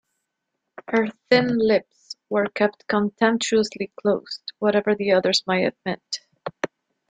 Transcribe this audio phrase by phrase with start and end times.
[0.87, 6.21] Her thin lips were kept contemptuously closed, whatever the others might admit.